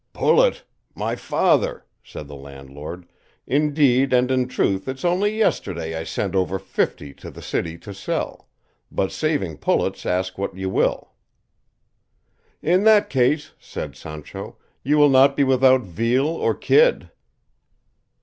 [0.13, 0.63] "Pullet!
[0.95, 3.05] My father!" said the landlord;
[3.45, 7.93] "indeed and in truth it's only yesterday I sent over fifty to the city to
[7.93, 8.49] sell;
[8.91, 11.11] but saving pullets ask what you will."
[12.63, 17.11] "In that case," said Sancho, "you will not be without veal or kid."